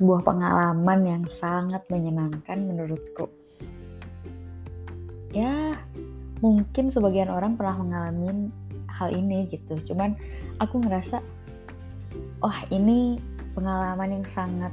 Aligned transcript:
sebuah 0.00 0.24
pengalaman 0.24 1.00
yang 1.04 1.24
sangat 1.28 1.84
menyenangkan 1.92 2.56
menurutku. 2.64 3.28
Ya, 5.36 5.76
mungkin 6.40 6.88
sebagian 6.88 7.28
orang 7.28 7.60
pernah 7.60 7.76
mengalami 7.76 8.48
hal 8.88 9.12
ini 9.12 9.44
gitu. 9.52 9.76
Cuman 9.92 10.16
aku 10.56 10.80
ngerasa, 10.80 11.20
oh 12.40 12.58
ini 12.72 13.20
pengalaman 13.52 14.24
yang 14.24 14.24
sangat 14.24 14.72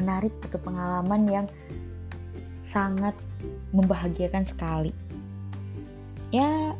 menarik 0.00 0.32
atau 0.48 0.56
pengalaman 0.64 1.28
yang 1.28 1.46
sangat 2.64 3.12
membahagiakan 3.76 4.48
sekali. 4.48 4.96
Ya, 6.32 6.72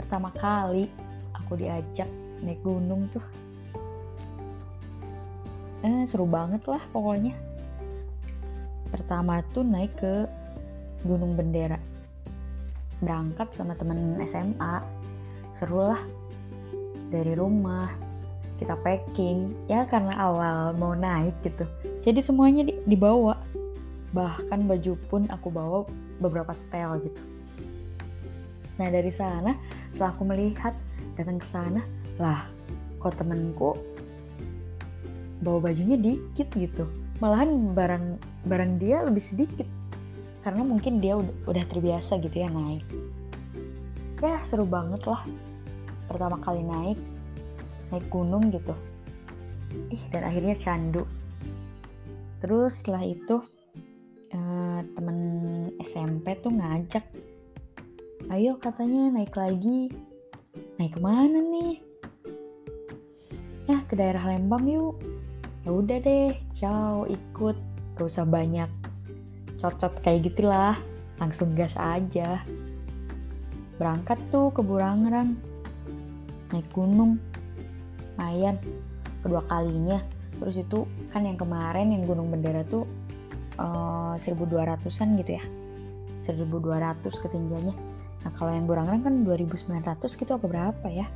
pertama 0.00 0.32
kali 0.32 0.88
aku 1.36 1.60
diajak 1.60 2.08
naik 2.40 2.64
gunung 2.64 3.12
tuh 3.12 3.41
eh, 5.82 6.02
seru 6.06 6.26
banget 6.26 6.62
lah 6.66 6.82
pokoknya. 6.90 7.34
Pertama 8.90 9.42
tuh 9.50 9.66
naik 9.66 9.92
ke 9.98 10.26
Gunung 11.02 11.34
Bendera. 11.34 11.78
Berangkat 13.02 13.50
sama 13.54 13.74
temen 13.74 14.18
SMA 14.26 14.82
seru 15.50 15.90
lah. 15.92 16.02
Dari 17.10 17.34
rumah 17.34 17.90
kita 18.62 18.78
packing. 18.78 19.50
Ya 19.66 19.84
karena 19.84 20.14
awal 20.16 20.78
mau 20.78 20.94
naik 20.94 21.34
gitu. 21.42 21.66
Jadi 22.06 22.20
semuanya 22.22 22.62
dibawa. 22.86 23.40
Bahkan 24.14 24.68
baju 24.68 24.92
pun 25.10 25.22
aku 25.32 25.48
bawa 25.50 25.84
beberapa 26.22 26.54
style 26.54 27.02
gitu. 27.02 27.22
Nah 28.78 28.88
dari 28.88 29.10
sana 29.10 29.56
setelah 29.92 30.14
aku 30.14 30.22
melihat 30.24 30.74
datang 31.16 31.36
ke 31.36 31.46
sana 31.48 31.82
lah 32.16 32.48
kok 33.02 33.18
temenku 33.18 33.76
bawa 35.42 35.70
bajunya 35.70 35.98
dikit 35.98 36.48
gitu. 36.54 36.86
Malahan 37.18 37.74
barang 37.74 38.06
barang 38.46 38.72
dia 38.78 39.02
lebih 39.02 39.22
sedikit. 39.22 39.68
Karena 40.42 40.66
mungkin 40.66 40.98
dia 40.98 41.18
udah, 41.18 41.34
udah 41.50 41.64
terbiasa 41.66 42.18
gitu 42.22 42.42
ya 42.42 42.48
naik. 42.50 42.86
Ya 44.22 44.38
seru 44.46 44.66
banget 44.66 45.02
lah. 45.06 45.26
Pertama 46.06 46.38
kali 46.38 46.62
naik 46.62 46.98
naik 47.92 48.08
gunung 48.08 48.48
gitu. 48.48 48.72
Ih 49.92 50.02
dan 50.08 50.24
akhirnya 50.24 50.56
candu. 50.56 51.04
Terus 52.40 52.80
setelah 52.80 53.04
itu 53.04 53.44
eh, 54.32 54.80
temen 54.96 55.18
SMP 55.84 56.38
tuh 56.40 56.50
ngajak 56.50 57.04
ayo 58.32 58.56
katanya 58.56 59.12
naik 59.12 59.36
lagi. 59.36 59.92
Naik 60.80 60.96
ke 60.96 61.00
mana 61.00 61.38
nih? 61.38 61.74
Ya 63.68 63.78
ke 63.86 63.94
daerah 63.94 64.24
Lembang 64.26 64.66
yuk 64.66 65.11
ya 65.62 65.70
udah 65.70 65.98
deh 66.02 66.34
ciao 66.54 67.06
ikut. 67.06 67.56
Gak 67.92 68.08
usah 68.08 68.24
banyak 68.26 68.70
cocot 69.62 70.02
kayak 70.02 70.32
gitulah. 70.32 70.76
Langsung 71.22 71.54
gas 71.54 71.74
aja. 71.78 72.42
Berangkat 73.78 74.18
tuh 74.30 74.50
ke 74.50 74.60
Burangrang. 74.60 75.38
Naik 76.50 76.66
gunung. 76.74 77.22
Lumayan 78.18 78.56
kedua 79.22 79.42
kalinya. 79.46 79.98
Terus 80.40 80.58
itu 80.58 80.88
kan 81.14 81.22
yang 81.22 81.38
kemarin 81.38 81.94
yang 81.94 82.02
Gunung 82.08 82.30
Bendera 82.32 82.66
tuh 82.66 82.88
uh, 83.60 84.18
1200an 84.18 85.08
gitu 85.22 85.38
ya. 85.38 85.44
1200 86.26 87.02
ketinggiannya. 87.06 87.76
Nah 88.22 88.32
kalau 88.38 88.54
yang 88.54 88.66
Burangrang 88.66 89.02
kan 89.02 89.14
2900 89.26 90.18
gitu 90.18 90.30
apa 90.34 90.46
berapa 90.46 90.86
ya? 90.90 91.06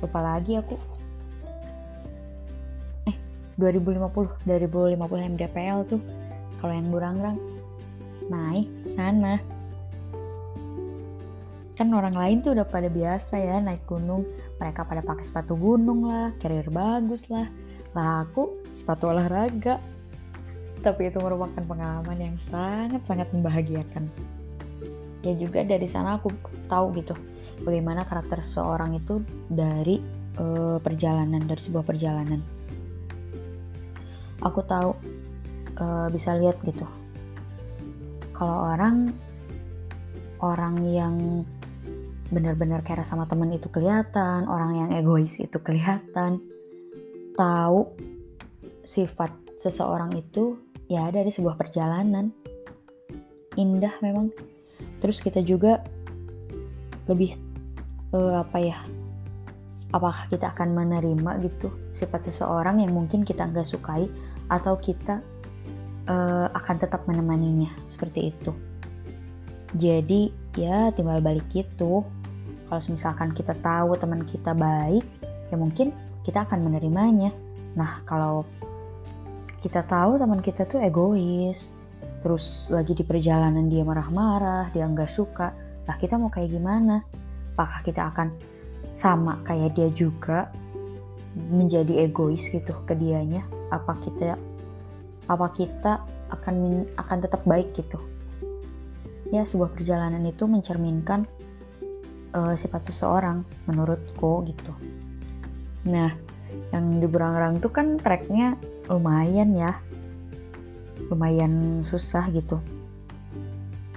Lupa 0.00 0.20
lagi 0.20 0.58
aku 0.58 0.76
2050 3.62 4.42
2050 4.42 5.30
mdpl 5.38 5.78
tuh 5.86 6.02
kalau 6.58 6.74
yang 6.74 6.90
Burangrang. 6.90 7.38
Naik 8.26 8.70
sana. 8.86 9.38
Kan 11.74 11.90
orang 11.90 12.14
lain 12.14 12.38
tuh 12.42 12.54
udah 12.54 12.66
pada 12.66 12.86
biasa 12.86 13.38
ya 13.38 13.58
naik 13.58 13.86
gunung. 13.86 14.26
Mereka 14.58 14.86
pada 14.86 15.02
pakai 15.02 15.26
sepatu 15.26 15.58
gunung 15.58 16.06
lah 16.06 16.30
carrier 16.38 16.66
bagus 16.70 17.26
lah. 17.30 17.50
Lah 17.94 18.22
aku 18.26 18.62
sepatu 18.74 19.10
olahraga. 19.10 19.82
Tapi 20.82 21.10
itu 21.10 21.18
merupakan 21.22 21.62
pengalaman 21.62 22.18
yang 22.18 22.36
sangat-sangat 22.50 23.30
membahagiakan. 23.30 24.06
Ya 25.22 25.34
juga 25.38 25.62
dari 25.62 25.86
sana 25.86 26.18
aku 26.18 26.34
tahu 26.66 26.98
gitu 26.98 27.14
bagaimana 27.62 28.02
karakter 28.02 28.42
seseorang 28.42 28.98
itu 28.98 29.22
dari 29.46 30.02
uh, 30.38 30.82
perjalanan 30.82 31.42
dari 31.46 31.62
sebuah 31.62 31.86
perjalanan 31.86 32.42
aku 34.42 34.60
tahu 34.66 34.90
uh, 35.78 36.06
bisa 36.10 36.36
lihat 36.36 36.58
gitu. 36.66 36.84
Kalau 38.34 38.74
orang 38.74 39.14
orang 40.42 40.82
yang 40.82 41.16
benar-benar 42.32 42.82
care 42.82 43.04
sama 43.04 43.28
temen 43.28 43.52
itu 43.54 43.68
kelihatan 43.68 44.48
orang 44.48 44.72
yang 44.74 44.90
egois 44.90 45.36
itu 45.38 45.60
kelihatan 45.60 46.42
tahu 47.36 47.92
sifat 48.82 49.30
seseorang 49.60 50.10
itu 50.16 50.58
ya 50.90 51.06
ada 51.06 51.22
di 51.22 51.30
sebuah 51.30 51.54
perjalanan. 51.54 52.34
Indah 53.54 53.94
memang. 54.02 54.32
Terus 54.98 55.20
kita 55.22 55.44
juga 55.44 55.84
lebih 57.06 57.36
uh, 58.16 58.42
apa 58.42 58.58
ya 58.58 58.78
apakah 59.92 60.26
kita 60.32 60.50
akan 60.56 60.72
menerima 60.72 61.30
gitu 61.44 61.68
sifat 61.92 62.32
seseorang 62.32 62.80
yang 62.80 62.96
mungkin 62.96 63.22
kita 63.22 63.44
nggak 63.44 63.68
sukai 63.68 64.08
atau 64.52 64.76
kita 64.76 65.24
uh, 66.04 66.52
akan 66.52 66.76
tetap 66.76 67.08
menemaninya 67.08 67.72
seperti 67.88 68.28
itu. 68.36 68.52
Jadi 69.72 70.28
ya 70.60 70.92
timbal 70.92 71.24
balik 71.24 71.48
gitu. 71.48 72.04
Kalau 72.68 72.80
misalkan 72.92 73.32
kita 73.32 73.56
tahu 73.64 73.96
teman 73.96 74.24
kita 74.28 74.52
baik, 74.52 75.04
ya 75.48 75.56
mungkin 75.56 75.96
kita 76.28 76.44
akan 76.44 76.68
menerimanya. 76.68 77.32
Nah 77.72 78.04
kalau 78.04 78.44
kita 79.64 79.80
tahu 79.88 80.20
teman 80.20 80.44
kita 80.44 80.68
tuh 80.68 80.84
egois, 80.84 81.72
terus 82.20 82.68
lagi 82.68 82.92
di 82.92 83.04
perjalanan 83.04 83.72
dia 83.72 83.84
marah-marah, 83.84 84.68
dia 84.76 84.84
nggak 84.84 85.12
suka, 85.12 85.56
lah 85.88 85.96
kita 85.96 86.20
mau 86.20 86.28
kayak 86.28 86.52
gimana? 86.52 87.00
Apakah 87.56 87.80
kita 87.84 88.12
akan 88.12 88.28
sama 88.92 89.40
kayak 89.48 89.72
dia 89.72 89.88
juga 89.92 90.52
menjadi 91.32 92.04
egois 92.08 92.44
gitu 92.52 92.76
ke 92.84 92.92
dianya 92.92 93.40
apa 93.72 93.96
kita 94.04 94.36
apa 95.32 95.46
kita 95.56 96.04
akan 96.28 96.86
akan 97.00 97.18
tetap 97.24 97.40
baik 97.48 97.72
gitu. 97.72 97.96
Ya 99.32 99.48
sebuah 99.48 99.72
perjalanan 99.72 100.20
itu 100.28 100.44
mencerminkan 100.44 101.24
uh, 102.36 102.52
sifat 102.52 102.92
seseorang 102.92 103.44
menurutku 103.64 104.44
gitu. 104.44 104.72
Nah 105.88 106.12
yang 106.72 107.00
di 107.00 107.08
Burangrang 107.08 107.60
tuh 107.64 107.72
kan 107.72 107.96
treknya 107.96 108.60
lumayan 108.92 109.56
ya 109.56 109.72
lumayan 111.08 111.84
susah 111.84 112.28
gitu. 112.32 112.60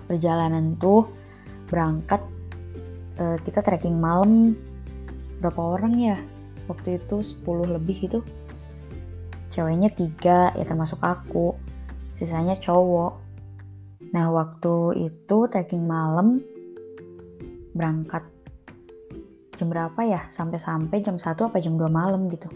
Perjalanan 0.07 0.77
tuh 0.79 1.09
berangkat 1.67 2.21
uh, 3.19 3.37
kita 3.43 3.59
trekking 3.65 3.97
malam 3.97 4.55
berapa 5.43 5.79
orang 5.79 5.93
ya? 5.99 6.17
Waktu 6.65 6.97
itu 6.97 7.21
10 7.21 7.75
lebih 7.77 7.97
itu 8.09 8.19
ceweknya 9.55 9.87
tiga 9.87 10.51
ya 10.51 10.67
termasuk 10.67 10.99
aku. 10.99 11.55
Sisanya 12.11 12.59
cowok. 12.59 13.23
Nah 14.11 14.27
waktu 14.35 15.07
itu 15.07 15.37
trekking 15.47 15.87
malam 15.87 16.43
berangkat 17.71 18.27
jam 19.55 19.71
berapa 19.71 19.99
ya? 20.03 20.27
Sampai-sampai 20.27 20.99
jam 20.99 21.15
1 21.15 21.47
apa 21.47 21.63
jam 21.63 21.79
2 21.79 21.87
malam 21.87 22.27
gitu. 22.27 22.51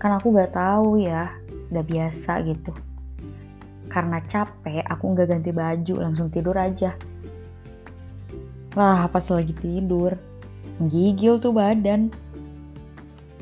Kan 0.00 0.16
aku 0.16 0.32
gak 0.32 0.56
tahu 0.56 0.96
ya 1.04 1.28
udah 1.68 1.84
biasa 1.84 2.40
gitu. 2.48 2.72
Karena 3.92 4.24
capek 4.24 4.80
aku 4.88 5.04
nggak 5.12 5.28
ganti 5.28 5.52
baju 5.52 5.94
langsung 6.00 6.32
tidur 6.32 6.56
aja. 6.56 6.96
Lah 8.72 9.04
pas 9.12 9.28
lagi 9.28 9.52
tidur 9.52 10.16
Menggigil 10.80 11.36
tuh 11.38 11.52
badan. 11.52 12.08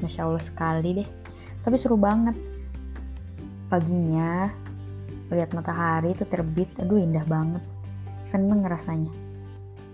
Masya 0.02 0.26
Allah 0.26 0.43
sekali 0.43 0.90
deh. 1.00 1.19
Tapi 1.61 1.77
seru 1.77 1.97
banget. 2.01 2.37
Paginya, 3.71 4.51
lihat 5.31 5.55
matahari 5.55 6.12
itu 6.17 6.27
terbit. 6.27 6.69
Aduh 6.81 6.99
indah 6.99 7.25
banget. 7.29 7.62
Seneng 8.25 8.65
rasanya. 8.67 9.11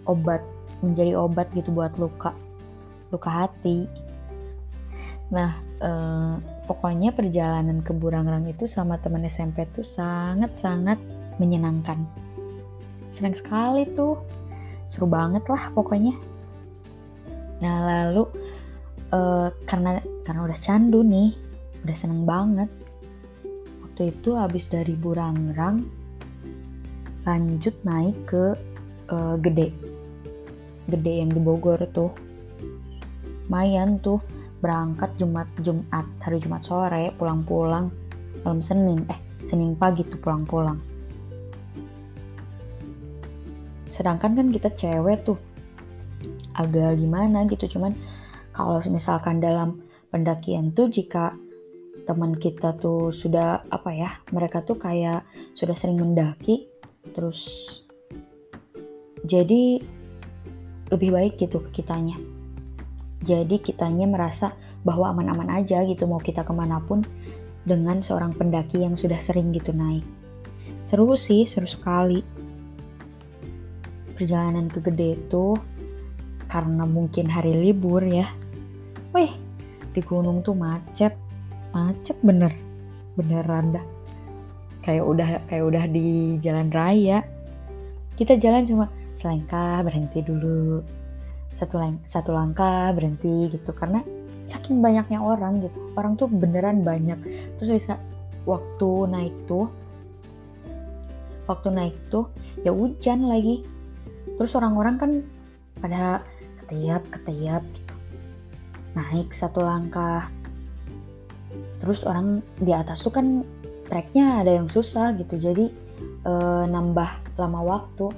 Obat, 0.07 0.43
menjadi 0.81 1.19
obat 1.19 1.51
gitu 1.53 1.75
buat 1.75 1.95
luka. 1.99 2.33
Luka 3.11 3.31
hati. 3.45 3.87
Nah, 5.35 5.59
eh, 5.83 6.35
pokoknya 6.71 7.11
perjalanan 7.11 7.83
ke 7.83 7.91
Burangrang 7.91 8.47
itu 8.47 8.71
sama 8.71 8.99
teman 9.03 9.27
SMP 9.27 9.67
tuh 9.75 9.83
sangat-sangat 9.83 10.99
menyenangkan. 11.43 12.07
Senang 13.11 13.35
sekali 13.35 13.89
tuh. 13.97 14.21
Seru 14.87 15.11
banget 15.11 15.43
lah 15.51 15.75
pokoknya. 15.75 16.15
Nah 17.59 17.77
lalu 17.83 18.29
uh, 19.11 19.49
karena 19.65 19.99
karena 20.23 20.41
udah 20.47 20.59
candu 20.59 21.01
nih, 21.03 21.33
udah 21.87 21.95
seneng 21.97 22.27
banget. 22.27 22.67
Waktu 23.87 24.11
itu 24.11 24.35
habis 24.35 24.67
dari 24.67 24.99
Burangrang 24.99 25.87
lanjut 27.23 27.75
naik 27.87 28.19
ke 28.27 28.59
uh, 29.15 29.39
Gede. 29.39 29.71
Gede 30.91 31.13
yang 31.23 31.31
di 31.31 31.39
Bogor 31.39 31.79
tuh. 31.95 32.11
Lumayan 33.47 34.03
tuh 34.03 34.19
berangkat 34.59 35.15
Jumat 35.23 35.47
Jumat 35.63 36.03
hari 36.19 36.43
Jumat 36.43 36.67
sore 36.67 37.15
pulang-pulang 37.15 37.95
malam 38.43 38.59
Senin 38.59 39.07
eh 39.07 39.21
Senin 39.47 39.79
pagi 39.79 40.03
tuh 40.03 40.19
pulang-pulang. 40.19 40.83
Sedangkan 43.95 44.35
kan 44.35 44.51
kita 44.51 44.75
cewek 44.75 45.23
tuh 45.23 45.39
agak 46.59 46.99
gimana 46.99 47.47
gitu 47.47 47.79
cuman 47.79 47.95
kalau 48.51 48.83
misalkan 48.91 49.39
dalam 49.39 49.87
pendakian 50.11 50.75
tuh 50.75 50.91
jika 50.91 51.37
teman 52.07 52.39
kita 52.39 52.79
tuh 52.79 53.11
sudah 53.11 53.67
apa 53.67 53.91
ya 53.91 54.11
mereka 54.31 54.63
tuh 54.63 54.79
kayak 54.79 55.27
sudah 55.59 55.75
sering 55.75 55.99
mendaki 55.99 56.71
terus 57.11 57.67
jadi 59.27 59.83
lebih 60.91 61.11
baik 61.11 61.35
gitu 61.43 61.59
ke 61.67 61.83
kitanya. 61.83 62.15
Jadi 63.27 63.59
kitanya 63.59 64.07
merasa 64.07 64.55
bahwa 64.87 65.11
aman-aman 65.11 65.51
aja 65.51 65.83
gitu 65.83 66.07
mau 66.07 66.23
kita 66.23 66.47
ke 66.47 66.53
mana 66.55 66.79
pun 66.79 67.03
dengan 67.67 68.07
seorang 68.07 68.31
pendaki 68.39 68.87
yang 68.87 68.95
sudah 68.95 69.19
sering 69.19 69.51
gitu 69.51 69.75
naik. 69.75 70.07
Seru 70.87 71.19
sih 71.19 71.43
seru 71.43 71.67
sekali. 71.67 72.23
Perjalanan 74.15 74.71
ke 74.71 74.79
gede 74.79 75.19
itu 75.19 75.59
karena 76.47 76.87
mungkin 76.87 77.27
hari 77.27 77.59
libur 77.59 78.07
ya. 78.07 78.31
Wih 79.11 79.35
di 79.91 80.01
gunung 80.07 80.47
tuh 80.47 80.55
macet 80.55 81.19
macet 81.77 82.17
bener. 82.25 82.57
Beneran 83.21 83.77
dah. 83.77 83.85
Kayak 84.81 85.05
udah 85.05 85.29
kayak 85.53 85.65
udah 85.69 85.85
di 85.93 86.41
jalan 86.41 86.73
raya. 86.73 87.21
Kita 88.17 88.41
jalan 88.41 88.65
cuma 88.65 88.89
selangkah 89.21 89.85
berhenti 89.85 90.25
dulu. 90.25 90.81
Satu 91.61 91.77
lang 91.77 92.01
satu 92.09 92.33
langkah 92.33 92.97
berhenti 92.97 93.53
gitu. 93.53 93.77
Karena 93.77 94.01
saking 94.49 94.81
banyaknya 94.81 95.19
orang 95.21 95.61
gitu 95.69 95.93
orang 96.01 96.17
tuh 96.17 96.33
beneran 96.33 96.81
banyak. 96.81 97.19
Terus 97.61 97.85
bisa 97.85 98.01
waktu 98.49 98.91
naik 99.11 99.35
tuh 99.45 99.69
waktu 101.51 101.69
naik 101.71 101.97
tuh 102.09 102.31
ya 102.65 102.73
hujan 102.73 103.29
lagi. 103.29 103.67
Terus 104.37 104.53
orang-orang 104.57 104.97
kan 104.97 105.11
pada 105.81 106.25
ketiap 106.65 107.03
ketiap 107.13 107.63
gitu. 107.75 107.95
Naik 108.97 109.33
satu 109.37 109.61
langkah 109.61 110.33
terus 111.83 112.03
orang 112.05 112.41
di 112.61 112.73
atas 112.73 113.05
tuh 113.05 113.13
kan 113.13 113.45
treknya 113.87 114.43
ada 114.43 114.53
yang 114.53 114.69
susah 114.69 115.15
gitu. 115.17 115.39
Jadi 115.39 115.71
e, 116.27 116.33
nambah 116.67 117.39
lama 117.39 117.61
waktu. 117.63 118.11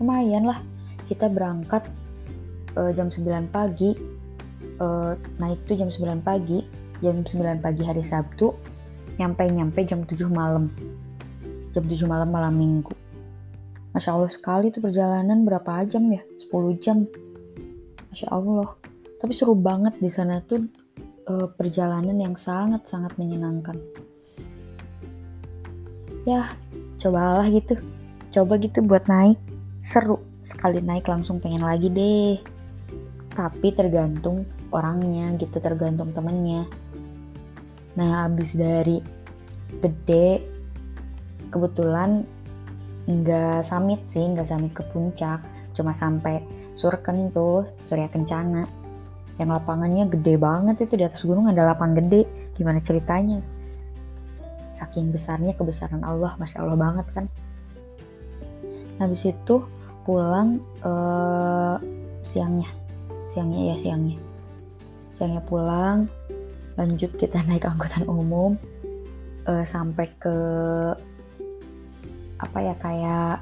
Lumayan 0.00 0.48
lah. 0.48 0.58
Kita 1.06 1.28
berangkat 1.28 1.84
e, 2.74 2.80
jam 2.96 3.12
9 3.12 3.52
pagi. 3.52 3.92
E, 4.80 4.86
naik 5.38 5.60
tuh 5.68 5.76
jam 5.76 5.92
9 5.92 6.24
pagi. 6.24 6.64
Jam 7.04 7.22
9 7.22 7.60
pagi 7.60 7.82
hari 7.84 8.02
Sabtu 8.02 8.74
nyampe 9.14 9.46
nyampe 9.46 9.80
jam 9.86 10.02
7 10.02 10.26
malam. 10.32 10.72
Jam 11.76 11.84
7 11.86 12.10
malam 12.10 12.30
malam 12.30 12.54
minggu. 12.54 12.94
Masya 13.94 14.10
Allah 14.10 14.30
sekali 14.32 14.74
tuh 14.74 14.82
perjalanan 14.82 15.46
berapa 15.46 15.86
jam 15.86 16.10
ya? 16.10 16.22
10 16.50 16.82
jam. 16.82 17.06
Masya 18.10 18.26
Allah. 18.34 18.74
Tapi 19.22 19.32
seru 19.32 19.54
banget 19.54 19.94
di 20.02 20.10
sana 20.10 20.42
tuh 20.42 20.66
uh, 21.28 21.48
perjalanan 21.52 22.16
yang 22.16 22.36
sangat-sangat 22.36 23.16
menyenangkan. 23.16 23.76
Ya, 26.24 26.56
cobalah 27.00 27.44
gitu. 27.52 27.76
Coba 28.32 28.56
gitu 28.60 28.80
buat 28.84 29.04
naik. 29.08 29.36
Seru. 29.84 30.20
Sekali 30.44 30.80
naik 30.80 31.08
langsung 31.08 31.40
pengen 31.40 31.64
lagi 31.64 31.88
deh. 31.88 32.36
Tapi 33.32 33.72
tergantung 33.72 34.44
orangnya 34.72 35.32
gitu, 35.40 35.60
tergantung 35.60 36.12
temennya. 36.12 36.68
Nah, 37.96 38.26
habis 38.26 38.56
dari 38.56 39.00
gede, 39.80 40.42
kebetulan 41.52 42.24
nggak 43.04 43.64
summit 43.64 44.00
sih, 44.08 44.24
nggak 44.24 44.48
summit 44.48 44.72
ke 44.72 44.84
puncak. 44.92 45.40
Cuma 45.76 45.92
sampai 45.92 46.40
Surken 46.74 47.30
tuh, 47.30 47.68
Surya 47.86 48.10
Kencana 48.10 48.83
yang 49.38 49.50
lapangannya 49.50 50.06
gede 50.06 50.38
banget 50.38 50.86
itu 50.86 50.94
di 50.94 51.04
atas 51.04 51.26
gunung 51.26 51.50
ada 51.50 51.66
lapang 51.66 51.94
gede. 51.94 52.26
Gimana 52.54 52.78
ceritanya? 52.78 53.42
Saking 54.74 55.10
besarnya 55.10 55.58
kebesaran 55.58 56.06
Allah 56.06 56.38
masya 56.38 56.62
Allah 56.62 56.78
banget 56.78 57.06
kan? 57.10 57.26
Habis 59.02 59.34
itu 59.34 59.66
pulang 60.06 60.62
uh, 60.86 61.82
siangnya. 62.22 62.70
Siangnya 63.26 63.74
ya 63.74 63.76
siangnya. 63.82 64.18
Siangnya 65.18 65.42
pulang 65.42 66.06
lanjut 66.74 67.14
kita 67.18 67.42
naik 67.48 67.66
angkutan 67.66 68.06
umum 68.06 68.58
uh, 69.46 69.64
sampai 69.66 70.10
ke 70.18 70.36
apa 72.42 72.58
ya 72.60 72.74
kayak 72.82 73.38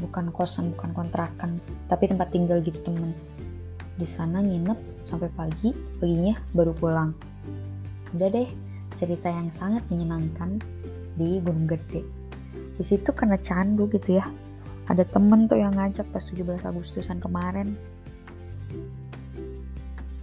bukan 0.00 0.30
kosan 0.32 0.72
bukan 0.74 0.94
kontrakan 0.94 1.60
tapi 1.90 2.08
tempat 2.08 2.30
tinggal 2.32 2.62
gitu 2.64 2.80
temen 2.80 3.12
di 3.98 4.06
sana 4.06 4.38
nginep 4.38 5.10
sampai 5.10 5.26
pagi, 5.34 5.74
paginya 5.98 6.38
baru 6.54 6.70
pulang. 6.70 7.10
Udah 8.14 8.30
deh, 8.30 8.46
cerita 8.94 9.26
yang 9.26 9.50
sangat 9.50 9.82
menyenangkan 9.90 10.62
di 11.18 11.42
Gunung 11.42 11.66
Gede. 11.66 12.06
Di 12.78 12.84
situ 12.86 13.10
karena 13.10 13.34
candu 13.42 13.90
gitu 13.90 14.22
ya. 14.22 14.30
Ada 14.86 15.02
temen 15.02 15.50
tuh 15.50 15.58
yang 15.58 15.74
ngajak 15.74 16.06
pas 16.14 16.22
17 16.22 16.62
Agustusan 16.62 17.18
kemarin. 17.18 17.74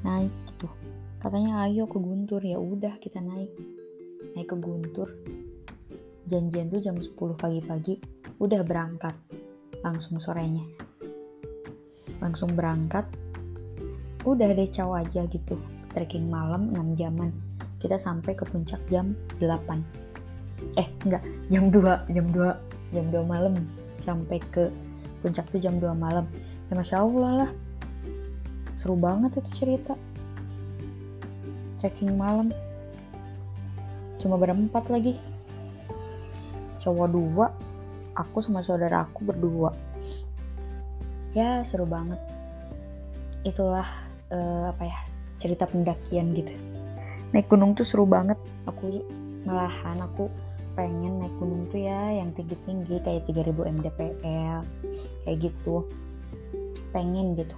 Naik 0.08 0.32
gitu. 0.50 0.72
Katanya 1.20 1.68
ayo 1.68 1.84
ke 1.86 2.00
Guntur, 2.00 2.40
ya 2.40 2.56
udah 2.56 2.96
kita 3.04 3.20
naik. 3.20 3.52
Naik 4.34 4.48
ke 4.50 4.58
Guntur. 4.58 5.12
Janjian 6.26 6.72
tuh 6.72 6.82
jam 6.82 6.98
10 6.98 7.12
pagi-pagi, 7.38 8.00
udah 8.40 8.64
berangkat. 8.64 9.14
Langsung 9.84 10.18
sorenya. 10.18 10.66
Langsung 12.18 12.56
berangkat, 12.56 13.06
udah 14.34 14.50
deh 14.58 14.70
caw 14.74 14.98
aja 14.98 15.30
gitu. 15.30 15.56
Trekking 15.94 16.26
malam 16.26 16.74
6 16.74 16.98
jaman. 16.98 17.30
Kita 17.78 18.02
sampai 18.02 18.34
ke 18.34 18.42
puncak 18.50 18.82
jam 18.90 19.14
8 19.38 20.06
eh 20.80 20.88
enggak 21.04 21.24
jam 21.52 21.68
2 21.70 22.16
jam 22.16 22.26
2 22.34 22.96
jam 22.96 23.06
2 23.14 23.22
malam. 23.28 23.54
Sampai 24.02 24.42
ke 24.42 24.74
puncak 25.22 25.46
tuh 25.54 25.62
jam 25.62 25.78
2 25.78 25.94
malam. 25.94 26.26
Ya 26.72 26.74
masya 26.74 27.06
Allah 27.06 27.32
lah. 27.46 27.52
Seru 28.76 28.98
banget 28.98 29.38
itu 29.38 29.50
cerita. 29.66 29.94
Trekking 31.80 32.18
malam. 32.18 32.50
Cuma 34.18 34.42
berempat 34.42 34.90
lagi. 34.90 35.18
Cowok 36.82 37.08
dua 37.10 37.50
aku 38.14 38.46
sama 38.46 38.62
saudara 38.62 39.06
aku 39.06 39.26
berdua. 39.26 39.74
Ya 41.34 41.66
seru 41.66 41.90
banget. 41.90 42.22
Itulah 43.42 44.05
uh, 44.36 44.76
apa 44.76 44.84
ya 44.84 44.98
cerita 45.40 45.64
pendakian 45.64 46.36
gitu. 46.36 46.52
Naik 47.32 47.48
gunung 47.48 47.72
tuh 47.76 47.88
seru 47.88 48.04
banget. 48.04 48.38
Aku 48.68 49.04
malahan 49.48 50.04
aku 50.04 50.28
pengen 50.76 51.24
naik 51.24 51.32
gunung 51.40 51.64
tuh 51.72 51.80
ya 51.80 52.12
yang 52.12 52.36
tinggi-tinggi 52.36 53.00
kayak 53.00 53.24
3000 53.32 53.56
mdpl 53.80 54.60
kayak 55.24 55.38
gitu. 55.40 55.88
Pengen 56.92 57.40
gitu. 57.40 57.56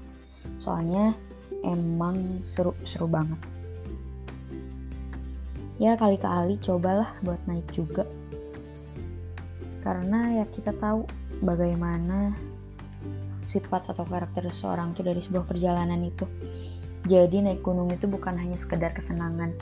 Soalnya 0.61 1.17
emang 1.65 2.45
seru 2.45 2.73
seru 2.85 3.09
banget. 3.09 3.37
Ya 5.77 5.93
kali-kali 5.93 6.57
cobalah 6.57 7.13
buat 7.21 7.41
naik 7.45 7.69
juga. 7.69 8.05
Karena 9.85 10.41
ya 10.41 10.45
kita 10.49 10.73
tahu 10.73 11.05
bagaimana 11.45 12.33
sifat 13.47 13.87
atau 13.95 14.03
karakter 14.03 14.43
seseorang 14.51 14.91
tuh 14.91 15.07
dari 15.07 15.23
sebuah 15.23 15.47
perjalanan 15.47 16.03
itu. 16.03 16.27
Jadi 17.07 17.39
naik 17.39 17.63
gunung 17.63 17.87
itu 17.87 18.03
bukan 18.03 18.35
hanya 18.35 18.59
sekedar 18.59 18.91
kesenangan. 18.91 19.55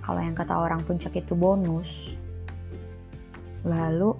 Kalau 0.00 0.20
yang 0.24 0.32
kata 0.32 0.56
orang 0.56 0.80
puncak 0.88 1.12
itu 1.12 1.36
bonus. 1.36 2.16
Lalu 3.68 4.16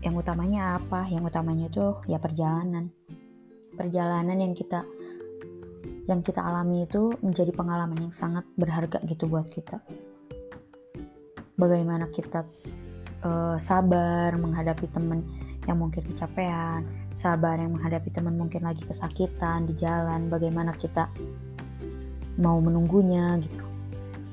yang 0.00 0.16
utamanya 0.16 0.80
apa? 0.80 1.04
Yang 1.12 1.28
utamanya 1.28 1.66
itu 1.68 2.00
ya 2.08 2.16
perjalanan. 2.16 2.88
Perjalanan 3.76 4.38
yang 4.40 4.56
kita 4.56 4.88
yang 6.04 6.20
kita 6.20 6.40
alami 6.40 6.84
itu 6.84 7.12
menjadi 7.20 7.52
pengalaman 7.52 8.08
yang 8.08 8.14
sangat 8.14 8.44
berharga 8.56 9.00
gitu 9.04 9.28
buat 9.28 9.48
kita. 9.48 9.80
Bagaimana 11.56 12.08
kita 12.08 12.44
uh, 13.24 13.56
sabar 13.56 14.36
menghadapi 14.36 14.88
teman 14.92 15.24
yang 15.64 15.80
mungkin 15.80 16.04
kecapean, 16.04 16.84
sabar 17.14 17.56
yang 17.62 17.78
menghadapi 17.78 18.10
teman 18.10 18.34
mungkin 18.34 18.66
lagi 18.66 18.82
kesakitan 18.84 19.70
di 19.70 19.74
jalan, 19.78 20.28
bagaimana 20.28 20.74
kita 20.74 21.08
mau 22.38 22.58
menunggunya 22.58 23.38
gitu. 23.38 23.62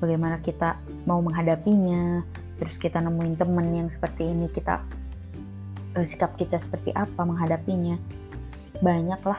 bagaimana 0.01 0.41
kita 0.41 0.81
mau 1.05 1.21
menghadapinya 1.21 2.25
terus 2.57 2.77
kita 2.77 3.01
nemuin 3.01 3.37
temen 3.37 3.67
yang 3.73 3.89
seperti 3.89 4.25
ini 4.25 4.49
kita 4.49 4.81
uh, 5.97 6.05
sikap 6.05 6.33
kita 6.37 6.57
seperti 6.57 6.89
apa 6.97 7.21
menghadapinya 7.21 7.97
banyaklah 8.81 9.37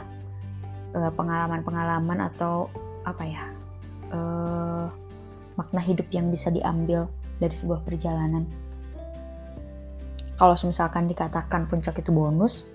uh, 0.94 1.11
pengalaman-pengalaman 1.14 2.30
atau 2.30 2.70
apa 3.02 3.22
ya 3.26 3.42
uh, 4.14 4.87
makna 5.58 5.82
hidup 5.82 6.06
yang 6.14 6.30
bisa 6.30 6.50
diambil 6.50 7.11
dari 7.42 7.54
sebuah 7.58 7.82
perjalanan 7.82 8.46
kalau 10.38 10.54
misalkan 10.66 11.11
dikatakan 11.11 11.66
puncak 11.66 11.99
itu 11.99 12.14
bonus 12.14 12.66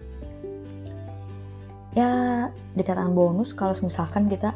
ya 1.98 2.10
dikatakan 2.78 3.18
bonus 3.18 3.58
kalau 3.58 3.74
misalkan 3.82 4.30
kita 4.30 4.54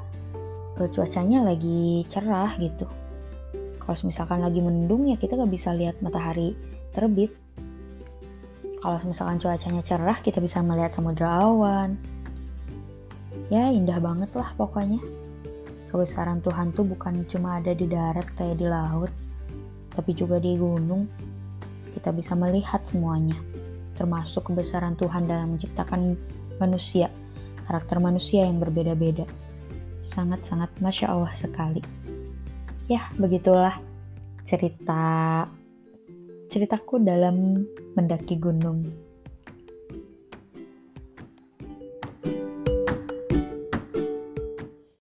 uh, 0.77 0.89
cuacanya 0.93 1.41
lagi 1.41 2.05
cerah 2.05 2.53
gitu. 2.61 2.85
Kalau 3.81 3.97
misalkan 4.05 4.45
lagi 4.45 4.61
mendung 4.61 5.09
ya 5.09 5.17
kita 5.17 5.33
gak 5.33 5.49
bisa 5.49 5.73
lihat 5.73 5.97
matahari 6.05 6.53
terbit. 6.93 7.33
Kalau 8.77 9.01
misalkan 9.01 9.41
cuacanya 9.41 9.81
cerah 9.81 10.21
kita 10.21 10.37
bisa 10.37 10.61
melihat 10.61 10.93
samudra 10.93 11.41
awan. 11.41 11.97
Ya 13.49 13.73
indah 13.73 13.97
banget 13.97 14.29
lah 14.37 14.53
pokoknya. 14.53 15.01
Kebesaran 15.89 16.45
Tuhan 16.45 16.71
tuh 16.77 16.87
bukan 16.87 17.25
cuma 17.25 17.57
ada 17.57 17.73
di 17.73 17.89
darat 17.89 18.29
kayak 18.37 18.61
di 18.61 18.69
laut 18.69 19.09
tapi 19.91 20.13
juga 20.13 20.37
di 20.37 20.61
gunung. 20.61 21.09
Kita 21.91 22.13
bisa 22.13 22.37
melihat 22.37 22.85
semuanya 22.85 23.35
termasuk 23.97 24.53
kebesaran 24.53 24.93
Tuhan 24.95 25.25
dalam 25.25 25.57
menciptakan 25.57 26.15
manusia 26.57 27.11
karakter 27.71 28.03
manusia 28.03 28.43
yang 28.43 28.59
berbeda-beda 28.59 29.23
sangat-sangat 30.03 30.67
masya 30.83 31.07
Allah 31.15 31.31
sekali 31.31 31.79
ya 32.91 33.07
begitulah 33.15 33.79
cerita 34.43 35.47
ceritaku 36.51 36.99
dalam 36.99 37.63
mendaki 37.95 38.35
gunung. 38.35 38.83